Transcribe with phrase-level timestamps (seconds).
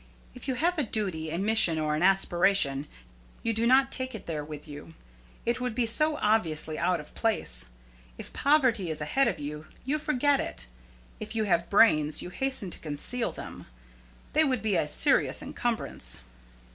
[0.33, 2.87] If you have a duty, a mission, or an aspiration,
[3.43, 4.95] you do not take it there with you,
[5.45, 7.69] it would be so obviously out of place;
[8.17, 10.65] if poverty is ahead of you, you forget it;
[11.19, 13.67] if you have brains, you hasten to conceal them;
[14.33, 16.21] they would be a serious encumbrance.